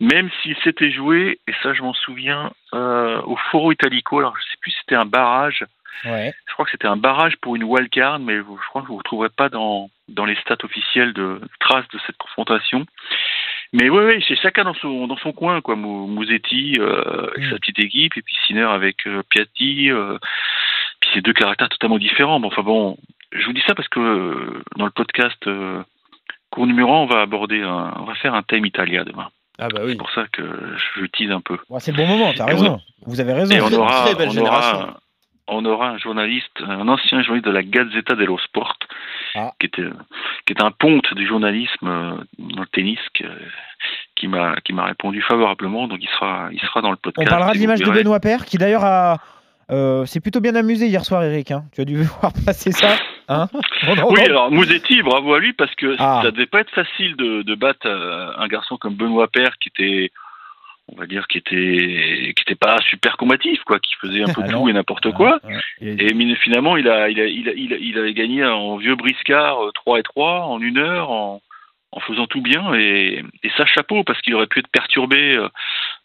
même 0.00 0.28
s'ils 0.42 0.56
s'étaient 0.64 0.90
joués 0.90 1.38
et 1.48 1.52
ça 1.62 1.72
je 1.72 1.80
m'en 1.80 1.94
souviens 1.94 2.52
euh, 2.74 3.22
au 3.22 3.36
Foro 3.50 3.72
Italico 3.72 4.18
alors 4.18 4.36
je 4.36 4.42
sais 4.42 4.58
plus 4.60 4.70
si 4.72 4.76
c'était 4.80 4.96
un 4.96 5.06
barrage 5.06 5.64
Ouais. 6.04 6.32
je 6.46 6.52
crois 6.52 6.64
que 6.64 6.70
c'était 6.70 6.86
un 6.88 6.96
barrage 6.96 7.36
pour 7.40 7.56
une 7.56 7.64
wildcard 7.64 8.18
mais 8.18 8.38
vous- 8.38 8.58
je 8.62 8.68
crois 8.68 8.82
que 8.82 8.86
vous 8.88 8.94
ne 8.94 8.98
retrouverez 8.98 9.28
pas 9.30 9.48
dans 9.48 9.90
dans 10.08 10.24
les 10.26 10.36
stats 10.36 10.56
officielles 10.64 11.12
de 11.14 11.40
traces 11.60 11.88
de 11.88 11.98
cette 12.06 12.16
confrontation 12.18 12.84
mais 13.72 13.88
oui, 13.90 14.04
oui, 14.04 14.24
c'est 14.28 14.36
chacun 14.36 14.62
dans 14.64 14.74
son 14.74 15.08
dans 15.08 15.16
son 15.16 15.32
coin, 15.32 15.60
quoi. 15.60 15.74
Mou- 15.74 16.06
Mouzetti 16.06 16.76
euh, 16.78 17.26
avec 17.34 17.44
Mm. 17.46 17.50
sa 17.50 17.56
petite 17.56 17.78
équipe, 17.80 18.16
et 18.16 18.22
puis 18.22 18.36
Sinner 18.46 18.62
avec 18.62 19.04
euh, 19.08 19.22
Piatti. 19.28 19.90
euh, 19.90 20.16
puis 21.00 21.10
c'est 21.12 21.22
deux 21.22 21.32
caractères 21.32 21.68
totalement 21.70 21.98
différents. 21.98 22.38
Mais 22.38 22.46
enfin 22.46 22.62
bon, 22.62 22.96
je 23.32 23.44
vous 23.46 23.52
dis 23.52 23.62
ça 23.66 23.74
parce 23.74 23.88
que 23.88 23.98
euh, 23.98 24.62
dans 24.76 24.84
le 24.84 24.92
podcast 24.92 25.38
euh, 25.48 25.82
cours 26.50 26.68
numéro 26.68 26.92
1, 26.94 26.98
on 26.98 27.06
va 27.06 27.22
aborder, 27.22 27.62
un, 27.62 27.94
on 27.98 28.04
va 28.04 28.14
faire 28.14 28.34
un 28.34 28.42
thème 28.44 28.64
Italia 28.64 29.02
demain. 29.02 29.28
Ah 29.58 29.66
bah 29.68 29.80
oui. 29.82 29.90
C'est 29.92 29.98
pour 29.98 30.10
ça 30.10 30.26
que 30.32 30.42
je 30.98 31.06
tease 31.06 31.32
un 31.32 31.40
peu. 31.40 31.58
Bon, 31.68 31.80
c'est 31.80 31.90
le 31.90 31.96
bon 31.96 32.06
moment, 32.06 32.32
t'as 32.32 32.46
raison. 32.46 32.80
Vous 33.06 33.20
avez 33.20 33.32
raison. 33.32 33.52
Et 33.56 33.60
on 33.60 33.72
aura, 33.72 34.04
très 34.04 34.14
belle 34.14 34.28
on 34.28 34.32
génération. 34.32 34.76
aura, 34.78 35.00
on 35.46 35.64
aura 35.64 35.90
un 35.90 35.98
journaliste, 35.98 36.60
un 36.66 36.88
ancien 36.88 37.22
journaliste 37.22 37.46
de 37.46 37.50
la 37.52 37.62
Gazzetta 37.62 38.14
dello 38.14 38.38
Sport, 38.38 38.78
Ah. 39.34 39.52
qui 39.60 39.66
était, 39.66 39.82
qui 40.46 40.52
est 40.54 40.62
un 40.62 40.70
ponte 40.70 41.12
du 41.14 41.26
journalisme 41.26 41.86
euh, 41.88 42.14
dans 42.38 42.60
le 42.62 42.66
tennis, 42.68 42.98
que- 43.14 43.24
qui 44.16 44.28
m'a, 44.28 44.56
qui 44.64 44.72
m'a 44.72 44.84
répondu 44.84 45.20
favorablement. 45.22 45.86
Donc 45.88 45.98
il 46.00 46.08
sera, 46.08 46.48
il 46.52 46.60
sera 46.60 46.80
dans 46.80 46.90
le 46.90 46.96
On 46.96 47.00
podcast. 47.00 47.28
parlera 47.28 47.52
de 47.52 47.58
l'image 47.58 47.80
de. 47.80 47.90
Benoît 47.90 48.20
Père, 48.20 48.44
qui 48.46 48.56
d'ailleurs 48.58 48.84
a. 48.84 49.18
euh, 49.70 50.04
s'est 50.06 50.20
plutôt 50.20 50.40
bien 50.40 50.54
amusé 50.54 50.86
hier 50.86 51.04
soir, 51.04 51.22
Eric. 51.24 51.50
hein. 51.50 51.64
Tu 51.74 51.80
as 51.80 51.84
dû 51.84 51.96
voir 52.20 52.32
passer 52.46 52.70
ça. 52.72 52.96
Hein 53.28 53.48
On 53.88 53.94
Oui, 54.12 54.20
alors 54.22 54.50
Mouzetti, 54.50 55.02
bravo 55.02 55.34
à 55.34 55.38
lui 55.40 55.52
parce 55.54 55.74
que 55.74 55.96
Ah. 55.98 56.20
ça 56.22 56.30
devait 56.30 56.46
pas 56.46 56.60
être 56.60 56.70
facile 56.70 57.16
de, 57.16 57.42
de 57.42 57.54
battre 57.54 57.86
euh, 57.86 58.30
un 58.38 58.46
garçon 58.48 58.76
comme 58.76 58.94
Benoît 58.94 59.28
Père 59.28 59.52
qui 59.60 59.68
était, 59.70 60.10
on 60.92 60.96
va 60.96 61.06
dire, 61.06 61.26
qui 61.28 61.38
était, 61.38 62.32
qui 62.36 62.42
était 62.42 62.54
pas 62.54 62.76
super 62.88 63.16
combatif, 63.16 63.62
quoi, 63.64 63.78
qui 63.80 63.94
faisait 64.00 64.22
un 64.22 64.32
peu 64.32 64.42
Ah 64.44 64.48
tout 64.48 64.68
et 64.68 64.72
n'importe 64.72 65.12
quoi. 65.12 65.40
Ouais, 65.44 65.54
ouais. 65.80 65.96
Et 65.98 66.34
finalement, 66.36 66.76
il 66.76 66.88
a, 66.88 67.08
il 67.08 67.20
a, 67.20 67.26
il 67.26 67.48
a, 67.48 67.52
il 67.52 67.72
a, 67.72 67.76
il 67.78 67.98
avait 67.98 68.12
gagné 68.14 68.44
en 68.44 68.76
vieux 68.76 68.94
briscard 68.94 69.64
euh, 69.64 69.70
3 69.74 70.00
et 70.00 70.02
3 70.02 70.40
en 70.42 70.60
une 70.60 70.78
heure, 70.78 71.10
en, 71.10 71.40
en 71.92 72.00
faisant 72.00 72.26
tout 72.26 72.42
bien. 72.42 72.74
Et, 72.74 73.22
et 73.42 73.50
ça, 73.56 73.64
chapeau, 73.66 74.04
parce 74.04 74.20
qu'il 74.20 74.34
aurait 74.34 74.46
pu 74.46 74.58
être 74.58 74.68
perturbé 74.68 75.36
euh, 75.36 75.48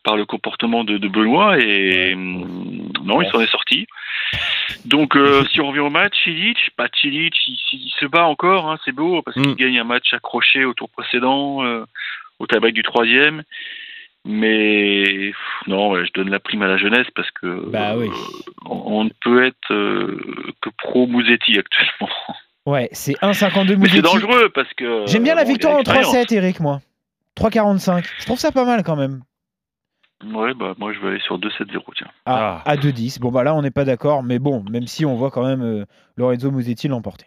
par 0.04 0.16
le 0.16 0.26
comportement 0.26 0.84
de, 0.86 0.98
de 0.98 1.08
Benoît. 1.10 1.60
Et 1.60 2.14
hum, 2.14 2.90
non, 3.04 3.22
il 3.22 3.30
s'en 3.30 3.42
est 3.42 3.52
sorti. 3.52 3.86
Donc, 4.86 5.18
euh, 5.18 5.44
si 5.52 5.60
on 5.60 5.68
revient 5.68 5.80
au 5.82 5.90
match, 5.90 6.16
Cilic, 6.24 6.58
pas 6.78 6.88
Cilic, 7.02 7.36
il, 7.48 7.58
il 7.74 7.94
se 8.00 8.06
bat 8.06 8.26
encore, 8.26 8.72
hein, 8.72 8.78
c'est 8.86 8.94
beau, 8.96 9.22
parce 9.24 9.36
qu'il 9.36 9.50
Mm. 9.52 9.56
gagne 9.56 9.80
un 9.80 9.84
match 9.84 10.14
accroché 10.14 10.64
au 10.64 10.74
tour 10.74 10.90
précédent, 10.90 11.66
euh, 11.66 11.84
au 12.40 12.48
tabac 12.48 12.72
du 12.72 12.84
troisième. 12.84 13.44
Mais 14.26 15.04
pff, 15.32 15.68
non, 15.68 15.92
ouais, 15.92 16.06
je 16.06 16.12
donne 16.14 16.30
la 16.30 16.40
prime 16.40 16.62
à 16.62 16.68
la 16.68 16.78
jeunesse 16.78 17.08
parce 17.16 17.30
que 17.32 17.70
Bah 17.70 17.96
oui. 17.98 18.08
euh, 18.10 18.12
on, 18.66 19.06
ne 19.06 19.10
peut 19.22 19.46
être 19.46 19.72
euh, 19.72 20.20
que 20.62 20.70
pro 20.78 21.08
Mouzetti 21.08 21.58
actuellement. 21.58 22.10
Ouais, 22.66 22.90
c'est 22.92 23.14
1,52 23.14 23.22
Mais 23.24 23.68
c'est 23.68 23.76
Mouzetti. 23.78 24.02
dangereux 24.02 24.50
parce 24.54 24.72
que. 24.76 25.06
J'aime 25.08 25.24
bien 25.24 25.34
la 25.34 25.44
bon, 25.44 25.50
a 25.50 25.52
victoire 25.54 25.74
en 25.74 25.78
l'expérience. 25.78 26.14
3-7, 26.14 26.34
Eric, 26.36 26.60
moi. 26.60 26.82
3,45. 27.38 28.06
Je 28.20 28.26
trouve 28.26 28.38
ça 28.38 28.52
pas 28.52 28.66
mal 28.66 28.84
quand 28.84 28.96
même. 28.98 29.22
Ouais, 30.26 30.54
bah 30.54 30.76
moi 30.78 30.92
je 30.94 31.00
vais 31.00 31.08
aller 31.08 31.20
sur 31.22 31.40
2-7-0, 31.40 31.82
tiens. 31.96 32.08
À, 32.26 32.62
à 32.70 32.76
2-10. 32.76 33.20
Bon, 33.22 33.32
bah 33.32 33.44
là, 33.44 33.56
on 33.56 33.62
n'est 33.64 33.72
pas 33.72 33.86
d'accord. 33.86 34.22
Mais 34.22 34.38
bon, 34.38 34.64
même 34.70 34.86
si 34.86 35.04
on 35.06 35.16
voit 35.16 35.32
quand 35.32 35.46
même 35.46 35.64
euh, 35.64 35.86
Lorenzo 36.18 36.52
Mouzetti 36.52 36.90
l'emporter. 36.90 37.26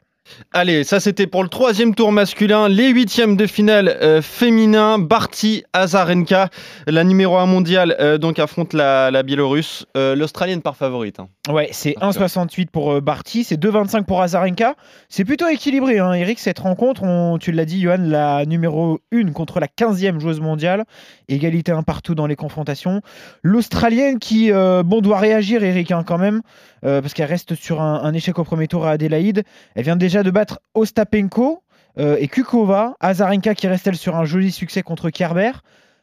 Allez, 0.52 0.85
ça 0.85 1.00
c'était 1.00 1.26
pour 1.26 1.43
le 1.43 1.49
troisième 1.49 1.95
tour 1.95 2.12
masculin, 2.12 2.69
les 2.69 2.88
huitièmes 2.91 3.37
de 3.37 3.47
finale 3.47 3.88
euh, 3.88 4.23
féminin. 4.23 4.99
Barty 4.99 5.64
Azarenka, 5.73 6.49
la 6.87 7.05
numéro 7.05 7.37
1 7.38 7.47
mondiale, 7.47 7.97
euh, 8.00 8.19
donc 8.19 8.38
affronte 8.38 8.73
la, 8.73 9.11
la 9.11 9.23
Biélorusse, 9.25 9.85
euh, 9.97 10.14
l'Australienne 10.14 10.62
par 10.62 10.76
favorite. 10.76 11.19
hein. 11.21 11.29
Ouais, 11.52 11.69
c'est 11.73 11.95
Ah, 12.00 12.11
1,68 12.11 12.69
pour 12.71 12.93
euh, 12.93 13.00
Barty, 13.00 13.45
c'est 13.45 13.61
2,25 13.61 14.05
pour 14.05 14.23
Azarenka. 14.23 14.75
C'est 15.09 15.25
plutôt 15.25 15.49
équilibré, 15.49 15.99
hein, 15.99 16.12
Eric, 16.12 16.38
cette 16.38 16.61
rencontre. 16.61 17.02
On, 17.02 17.38
tu 17.38 17.50
l'as 17.50 17.64
dit, 17.64 17.81
Johan, 17.81 17.97
la 18.00 18.45
numéro 18.47 19.00
1 19.12 19.33
contre 19.33 19.59
la 19.59 19.67
15e 19.67 20.21
joueuse 20.21 20.41
mondiale. 20.41 20.85
Égalité 21.29 21.73
un 21.73 21.83
partout 21.83 22.14
dans 22.14 22.26
les 22.26 22.37
confrontations. 22.37 23.00
L'Australienne 23.43 24.19
qui, 24.19 24.50
bon, 24.52 25.00
doit 25.00 25.19
réagir, 25.19 25.64
Eric, 25.64 25.91
hein, 25.91 26.05
quand 26.07 26.19
même, 26.19 26.43
parce 26.83 27.14
qu'elle 27.14 27.29
reste 27.29 27.55
sur 27.55 27.81
un, 27.81 28.02
un 28.05 28.12
échec 28.12 28.38
au 28.38 28.45
premier 28.45 28.69
tour 28.69 28.87
à 28.87 28.91
Adélaïde. 28.93 29.43
Elle 29.75 29.85
vient 29.85 29.97
déjà 29.97 30.12
de 30.23 30.31
battre 30.31 30.61
Ostapenko 30.75 31.62
euh, 31.99 32.16
et 32.19 32.28
Kukova. 32.28 32.97
Azarenka 33.00 33.54
qui 33.54 33.66
reste, 33.66 33.87
elle, 33.87 33.97
sur 33.97 34.16
un 34.16 34.25
joli 34.25 34.52
succès 34.52 34.83
contre 34.83 35.11
Kerber. 35.11 35.52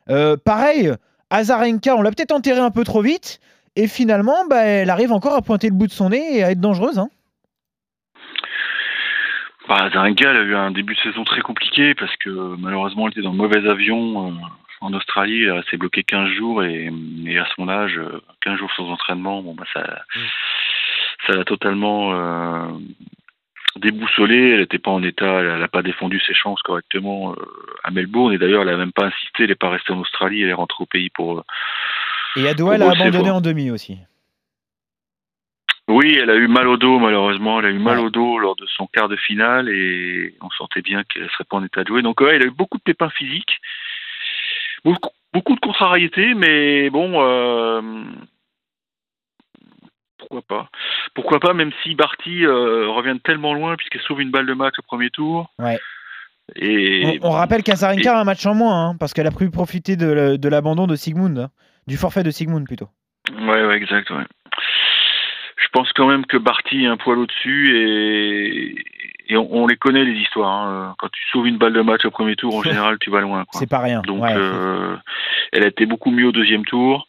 Euh, 0.09 0.35
pareil, 0.37 0.91
Azarenka, 1.29 1.95
on 1.95 2.01
l'a 2.01 2.09
peut-être 2.11 2.31
enterré 2.31 2.59
un 2.59 2.71
peu 2.71 2.83
trop 2.83 3.01
vite. 3.01 3.39
Et 3.75 3.87
finalement, 3.87 4.45
bah, 4.49 4.63
elle 4.63 4.89
arrive 4.89 5.11
encore 5.11 5.35
à 5.35 5.41
pointer 5.41 5.67
le 5.67 5.75
bout 5.75 5.87
de 5.87 5.91
son 5.91 6.09
nez 6.09 6.37
et 6.37 6.43
à 6.43 6.51
être 6.51 6.59
dangereuse. 6.59 6.97
Hein. 6.97 7.09
Bah, 9.67 9.89
Zarenka, 9.93 10.31
elle 10.31 10.37
a 10.37 10.41
eu 10.41 10.55
un 10.55 10.71
début 10.71 10.95
de 10.95 10.99
saison 10.99 11.23
très 11.23 11.41
compliqué 11.41 11.93
parce 11.93 12.15
que 12.17 12.55
malheureusement, 12.57 13.05
elle 13.05 13.11
était 13.11 13.21
dans 13.21 13.31
le 13.31 13.37
mauvais 13.37 13.69
avion 13.69 14.29
euh, 14.29 14.33
en 14.81 14.93
Australie. 14.93 15.43
Elle 15.43 15.63
s'est 15.69 15.77
bloquée 15.77 16.03
15 16.03 16.27
jours 16.29 16.63
et, 16.63 16.91
et, 17.27 17.37
à 17.37 17.47
son 17.55 17.69
âge, 17.69 17.97
euh, 17.99 18.19
15 18.41 18.57
jours 18.57 18.71
sans 18.75 18.89
entraînement, 18.89 19.43
bon, 19.43 19.53
bah, 19.53 19.65
ça, 19.71 19.83
ça 21.27 21.33
l'a 21.33 21.43
totalement 21.43 22.13
euh, 22.13 22.67
déboussolée. 23.79 24.51
Elle 24.51 24.59
n'était 24.59 24.79
pas 24.79 24.91
en 24.91 25.03
état, 25.03 25.41
elle 25.41 25.59
n'a 25.59 25.67
pas 25.67 25.81
défendu 25.81 26.19
ses 26.25 26.33
chances 26.33 26.61
correctement 26.61 27.31
euh, 27.31 27.35
à 27.83 27.91
Melbourne. 27.91 28.33
Et 28.33 28.37
d'ailleurs, 28.37 28.61
elle 28.61 28.69
n'a 28.69 28.77
même 28.77 28.91
pas 28.91 29.05
insisté, 29.05 29.43
elle 29.43 29.49
n'est 29.49 29.55
pas 29.55 29.69
restée 29.69 29.93
en 29.93 29.99
Australie, 29.99 30.43
elle 30.43 30.49
est 30.49 30.53
rentrée 30.53 30.83
au 30.83 30.85
pays 30.85 31.09
pour. 31.09 31.43
Et 32.35 32.47
à 32.47 32.53
Doha, 32.53 32.75
elle 32.75 32.83
a 32.83 32.91
abandonné 32.91 33.31
en 33.31 33.41
demi 33.41 33.71
aussi. 33.71 33.97
Oui, 35.89 36.15
elle 36.21 36.29
a 36.29 36.35
eu 36.35 36.47
mal 36.47 36.67
au 36.67 36.77
dos 36.77 36.99
malheureusement. 36.99 37.59
Elle 37.59 37.65
a 37.65 37.71
eu 37.71 37.79
mal 37.79 37.97
ouais. 37.97 38.05
au 38.05 38.09
dos 38.11 38.37
lors 38.37 38.55
de 38.55 38.67
son 38.67 38.85
quart 38.85 39.09
de 39.09 39.15
finale 39.15 39.69
et 39.69 40.35
on 40.39 40.49
sentait 40.51 40.83
bien 40.83 41.03
qu'elle 41.03 41.27
serait 41.31 41.45
pas 41.45 41.57
en 41.57 41.63
état 41.63 41.81
de 41.81 41.87
jouer. 41.87 42.03
Donc 42.03 42.21
ouais, 42.21 42.35
elle 42.35 42.43
a 42.43 42.45
eu 42.45 42.51
beaucoup 42.51 42.77
de 42.77 42.83
pépins 42.83 43.09
physiques, 43.09 43.59
beaucoup, 44.85 45.09
beaucoup 45.33 45.55
de 45.55 45.59
contrariétés, 45.59 46.35
mais 46.35 46.91
bon, 46.91 47.23
euh, 47.23 47.81
pourquoi 50.19 50.43
pas 50.43 50.69
Pourquoi 51.15 51.39
pas, 51.39 51.53
même 51.53 51.71
si 51.83 51.95
Barty 51.95 52.45
euh, 52.45 52.87
revient 52.89 53.13
de 53.13 53.21
tellement 53.23 53.53
loin 53.53 53.75
puisqu'elle 53.75 54.01
sauve 54.01 54.21
une 54.21 54.31
balle 54.31 54.45
de 54.45 54.53
match 54.53 54.75
au 54.79 54.83
premier 54.83 55.09
tour. 55.09 55.51
Ouais. 55.59 55.79
Et 56.55 57.19
on, 57.21 57.27
on 57.27 57.31
rappelle 57.31 57.63
qu'Azarenka 57.63 58.17
a 58.17 58.21
un 58.21 58.23
match 58.23 58.45
en 58.45 58.55
moins 58.55 58.89
hein, 58.89 58.95
parce 58.99 59.13
qu'elle 59.13 59.27
a 59.27 59.31
pu 59.31 59.49
profiter 59.51 59.95
de 59.95 60.49
l'abandon 60.49 60.87
de 60.87 60.95
Sigmund, 60.95 61.37
hein, 61.37 61.49
du 61.87 61.97
forfait 61.97 62.23
de 62.23 62.31
Sigmund 62.31 62.65
plutôt. 62.65 62.89
Ouais, 63.31 63.65
ouais, 63.65 63.75
exact. 63.75 64.09
Ouais 64.09 64.25
je 65.69 65.79
pense 65.79 65.91
quand 65.93 66.07
même 66.07 66.25
que 66.25 66.37
Barty 66.37 66.83
est 66.83 66.87
un 66.87 66.97
poil 66.97 67.19
au-dessus 67.19 67.77
et, 67.77 68.75
et 69.27 69.37
on, 69.37 69.47
on, 69.51 69.67
les 69.67 69.75
connaît 69.75 70.03
les 70.03 70.19
histoires. 70.19 70.51
Hein. 70.51 70.95
Quand 70.97 71.09
tu 71.09 71.21
sauves 71.31 71.47
une 71.47 71.57
balle 71.57 71.73
de 71.73 71.81
match 71.81 72.05
au 72.05 72.11
premier 72.11 72.35
tour, 72.35 72.55
en 72.55 72.63
général, 72.63 72.97
tu 72.99 73.09
vas 73.11 73.21
loin. 73.21 73.45
C'est 73.51 73.69
pas 73.69 73.79
rien. 73.79 74.01
Donc, 74.01 74.23
ouais. 74.23 74.33
euh, 74.35 74.95
elle 75.51 75.63
a 75.63 75.67
été 75.67 75.85
beaucoup 75.85 76.11
mieux 76.11 76.27
au 76.27 76.31
deuxième 76.31 76.65
tour. 76.65 77.07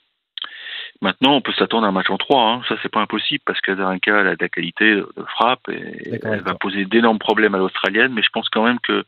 Maintenant, 1.02 1.35
on 1.35 1.40
peut 1.40 1.52
s'attendre 1.52 1.87
à 1.87 1.88
un 1.88 1.92
match 1.92 2.11
en 2.11 2.19
3. 2.19 2.42
Hein. 2.42 2.62
Ça, 2.69 2.76
c'est 2.83 2.92
pas 2.92 3.00
impossible 3.00 3.42
parce 3.47 3.61
qu'Azarenka 3.61 4.19
a 4.19 4.35
de 4.35 4.37
la 4.38 4.49
qualité 4.49 4.97
de 4.97 5.25
frappe 5.28 5.69
et 5.71 6.21
elle 6.23 6.42
va 6.42 6.54
poser 6.54 6.85
d'énormes 6.85 7.19
problèmes 7.19 7.54
à 7.54 7.59
l'Australienne. 7.59 8.12
Mais 8.12 8.23
je 8.23 8.28
pense 8.30 8.49
quand 8.50 8.64
même 8.64 8.78
que 8.80 9.04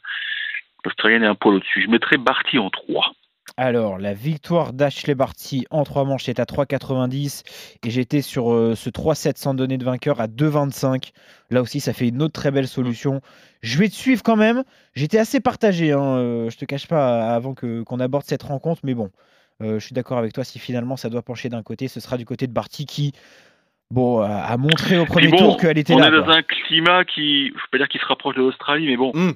l'Australienne 0.84 1.22
est 1.22 1.26
un 1.26 1.34
poil 1.34 1.56
au-dessus. 1.56 1.82
Je 1.82 1.90
mettrais 1.90 2.16
Barty 2.16 2.58
en 2.58 2.70
3. 2.70 3.12
Alors, 3.58 3.98
la 3.98 4.14
victoire 4.14 4.72
d'Ashley 4.72 5.14
Barty 5.14 5.66
en 5.70 5.84
3 5.84 6.04
manches 6.04 6.28
est 6.28 6.40
à 6.40 6.44
3,90 6.44 7.42
et 7.84 7.90
j'étais 7.90 8.22
sur 8.22 8.52
euh, 8.52 8.74
ce 8.74 8.88
3-7 8.88 9.36
sans 9.36 9.52
donner 9.52 9.76
de 9.76 9.84
vainqueur 9.84 10.20
à 10.20 10.26
2,25. 10.26 11.10
Là 11.50 11.60
aussi, 11.60 11.80
ça 11.80 11.92
fait 11.92 12.08
une 12.08 12.22
autre 12.22 12.32
très 12.32 12.50
belle 12.50 12.68
solution. 12.68 13.20
Je 13.62 13.78
vais 13.78 13.88
te 13.88 13.94
suivre 13.94 14.22
quand 14.22 14.36
même. 14.36 14.64
J'étais 14.94 15.18
assez 15.18 15.40
partagé, 15.40 15.92
hein, 15.92 16.16
euh, 16.16 16.50
je 16.50 16.56
te 16.56 16.64
cache 16.64 16.86
pas, 16.86 17.34
avant 17.34 17.52
que, 17.52 17.82
qu'on 17.82 18.00
aborde 18.00 18.24
cette 18.24 18.42
rencontre, 18.44 18.80
mais 18.84 18.94
bon, 18.94 19.10
je 19.60 19.78
suis 19.78 19.94
d'accord 19.94 20.18
avec 20.18 20.32
toi. 20.32 20.44
Si 20.44 20.58
finalement 20.58 20.96
ça 20.96 21.08
doit 21.10 21.22
pencher 21.22 21.48
d'un 21.48 21.62
côté, 21.62 21.88
ce 21.88 22.00
sera 22.00 22.16
du 22.16 22.24
côté 22.24 22.46
de 22.46 22.52
Barty 22.52 22.86
qui. 22.86 23.12
Bon, 23.90 24.20
a 24.22 24.56
montré 24.56 24.96
au 24.98 25.04
premier 25.04 25.28
bon, 25.28 25.36
tour 25.36 25.56
qu'elle 25.58 25.76
était 25.76 25.92
on 25.92 25.98
là. 25.98 26.06
On 26.06 26.14
est 26.14 26.16
dans 26.16 26.24
quoi. 26.24 26.36
un 26.36 26.42
climat 26.42 27.04
qui, 27.04 27.48
je 27.48 27.52
peux 27.52 27.60
pas 27.72 27.76
dire 27.78 27.88
qu'il 27.88 28.00
se 28.00 28.06
rapproche 28.06 28.34
de 28.36 28.40
l'Australie, 28.40 28.86
mais 28.86 28.96
bon, 28.96 29.12
Mm. 29.14 29.32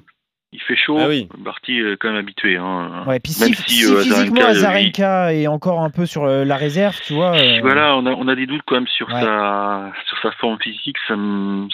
il 0.51 0.59
fait 0.61 0.75
chaud. 0.75 0.97
Ah 0.99 1.07
oui. 1.09 1.29
Barty 1.37 1.77
est 1.79 1.97
quand 1.97 2.07
même 2.09 2.17
habitué. 2.17 2.57
Hein. 2.57 3.03
Ouais, 3.05 3.19
puis 3.19 3.33
Même 3.39 3.53
si, 3.53 3.61
si, 3.69 3.75
si 3.83 3.85
euh, 3.85 4.01
physiquement 4.01 4.41
Azarenka, 4.47 4.47
Azarenka 4.47 5.33
est 5.35 5.45
encore 5.45 5.81
un 5.81 5.91
peu 5.91 6.07
sur 6.07 6.23
euh, 6.23 6.43
la 6.43 6.55
réserve, 6.57 6.99
tu 7.05 7.13
vois. 7.13 7.35
euh, 7.37 7.59
Voilà, 7.61 7.95
on 7.97 8.05
a, 8.07 8.11
on 8.13 8.27
a 8.27 8.33
des 8.35 8.47
doutes 8.47 8.63
quand 8.65 8.73
même 8.75 8.87
sur 8.87 9.07
Ouais. 9.09 9.21
sa 9.21 9.91
sur 10.07 10.17
sa 10.23 10.31
forme 10.31 10.57
physique. 10.59 10.95
Ça 11.07 11.15
me 11.15 11.67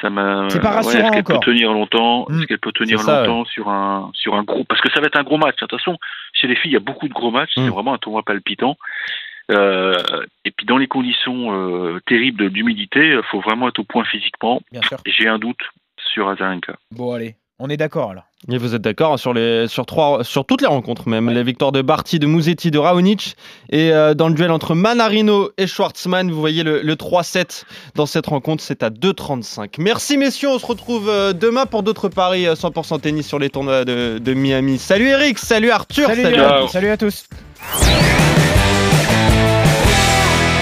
ça 0.00 0.10
m'a. 0.10 0.48
C'est 0.48 0.60
pas 0.60 0.70
ouais, 0.70 0.74
rassurant 0.76 0.98
Est-ce 1.04 1.10
qu'elle 1.10 1.20
encore. 1.20 1.40
peut 1.40 1.46
tenir 1.52 1.72
longtemps 1.72 2.26
Mm. 2.28 2.38
Est-ce 2.38 2.46
qu'elle 2.46 2.58
peut 2.58 2.72
tenir 2.72 3.00
ça, 3.00 3.20
longtemps 3.26 3.44
sur 3.44 3.68
un 3.68 4.10
sur 4.14 4.34
un 4.34 4.42
gros 4.42 4.64
Parce 4.64 4.80
que 4.80 4.90
ça 4.92 5.00
va 5.00 5.06
être 5.06 5.18
un 5.18 5.22
gros 5.22 5.38
match. 5.38 5.56
De 5.56 5.66
toute 5.66 5.78
façon, 5.78 5.96
chez 6.32 6.46
les 6.46 6.56
filles, 6.56 6.72
il 6.72 6.74
y 6.74 6.76
a 6.76 6.80
beaucoup 6.80 7.08
de 7.08 7.14
gros 7.14 7.30
matchs. 7.30 7.56
Mm. 7.56 7.64
C'est 7.64 7.70
vraiment 7.70 7.94
un 7.94 7.98
tournoi 7.98 8.22
palpitant. 8.22 8.76
Euh, 9.50 9.94
et 10.44 10.50
puis 10.50 10.66
dans 10.66 10.76
les 10.76 10.88
conditions 10.88 11.54
euh, 11.54 12.00
terribles 12.06 12.50
d'humidité, 12.50 13.08
il 13.12 13.22
faut 13.30 13.40
vraiment 13.40 13.68
être 13.68 13.78
au 13.78 13.84
point 13.84 14.04
physiquement. 14.04 14.60
Bien 14.72 14.82
sûr. 14.82 14.98
J'ai 15.06 15.26
un 15.28 15.38
doute 15.38 15.60
sur 16.12 16.28
Azarenka. 16.28 16.74
Bon, 16.90 17.14
allez, 17.14 17.36
on 17.58 17.70
est 17.70 17.76
d'accord 17.78 18.10
alors. 18.10 18.24
Et 18.50 18.56
vous 18.56 18.74
êtes 18.74 18.80
d'accord 18.82 19.18
sur, 19.18 19.34
les, 19.34 19.68
sur, 19.68 19.84
trois, 19.84 20.24
sur 20.24 20.46
toutes 20.46 20.62
les 20.62 20.66
rencontres 20.66 21.06
même, 21.08 21.28
les 21.28 21.42
victoires 21.42 21.70
de 21.70 21.82
Barty, 21.82 22.18
de 22.18 22.26
Musetti, 22.26 22.70
de 22.70 22.78
Raonic 22.78 23.36
et 23.70 23.92
euh, 23.92 24.14
dans 24.14 24.28
le 24.28 24.34
duel 24.34 24.50
entre 24.50 24.74
Manarino 24.74 25.50
et 25.58 25.66
Schwartzmann, 25.66 26.30
vous 26.30 26.40
voyez 26.40 26.62
le, 26.62 26.80
le 26.80 26.94
3-7 26.94 27.64
dans 27.94 28.06
cette 28.06 28.26
rencontre, 28.26 28.62
c'est 28.64 28.82
à 28.82 28.88
2,35. 28.88 29.74
Merci 29.78 30.16
messieurs, 30.16 30.48
on 30.48 30.58
se 30.58 30.64
retrouve 30.66 31.10
euh, 31.10 31.34
demain 31.34 31.66
pour 31.66 31.82
d'autres 31.82 32.08
paris 32.08 32.46
euh, 32.46 32.54
100% 32.54 33.00
tennis 33.00 33.26
sur 33.26 33.38
les 33.38 33.50
tournois 33.50 33.84
de, 33.84 34.18
de 34.18 34.34
Miami. 34.34 34.78
Salut 34.78 35.08
Eric, 35.08 35.38
salut 35.38 35.70
Arthur, 35.70 36.06
Salut, 36.08 36.22
salut 36.22 36.40
euh, 36.40 36.48
Ciao. 36.48 36.68
salut 36.68 36.88
à 36.88 36.96
tous. 36.96 37.24